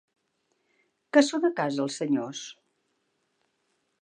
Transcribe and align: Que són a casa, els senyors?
Que 1.17 1.23
són 1.29 1.45
a 1.49 1.53
casa, 1.61 1.79
els 1.85 2.01
senyors? 2.03 2.43